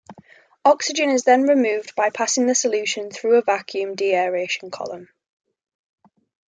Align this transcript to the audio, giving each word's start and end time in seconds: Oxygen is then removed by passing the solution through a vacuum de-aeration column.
Oxygen 0.65 1.11
is 1.11 1.25
then 1.25 1.43
removed 1.43 1.93
by 1.95 2.09
passing 2.09 2.47
the 2.47 2.55
solution 2.55 3.11
through 3.11 3.37
a 3.37 3.43
vacuum 3.43 3.93
de-aeration 3.93 4.71
column. 4.71 5.09